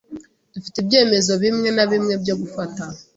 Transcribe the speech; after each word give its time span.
Dufite 0.53 0.77
ibyemezo 0.83 1.31
bimwe 1.43 1.69
na 1.75 1.85
bimwe 1.91 2.13
byo 2.21 2.35
gufata. 2.41 2.83